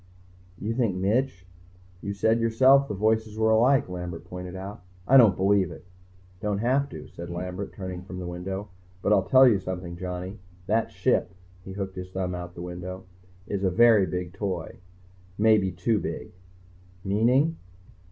_"You 0.57 0.73
think 0.73 0.95
Mitch" 0.95 1.45
"You 2.01 2.11
said 2.15 2.39
yourself 2.39 2.87
the 2.87 2.95
voices 2.95 3.37
were 3.37 3.51
alike." 3.51 3.87
Lambert 3.87 4.25
pointed 4.25 4.55
out. 4.55 4.81
"I 5.07 5.15
don't 5.15 5.37
believe 5.37 5.69
it." 5.69 5.85
"Don't 6.39 6.57
have 6.57 6.89
to," 6.89 7.07
said 7.09 7.29
Lambert, 7.29 7.71
turning 7.71 8.01
from 8.01 8.17
the 8.17 8.25
window. 8.25 8.69
"But 9.03 9.13
I'll 9.13 9.29
tell 9.29 9.47
you 9.47 9.59
something, 9.59 9.95
Johnny. 9.97 10.39
That 10.65 10.89
Ship" 10.89 11.31
he 11.65 11.73
hooked 11.73 11.97
his 11.97 12.09
thumb 12.09 12.33
out 12.33 12.55
the 12.55 12.63
window 12.63 13.05
"is 13.45 13.63
a 13.63 13.69
very 13.69 14.07
big 14.07 14.33
toy. 14.33 14.79
Maybe 15.37 15.71
too 15.71 15.99
big." 15.99 16.31
"Meaning?" 17.03 17.57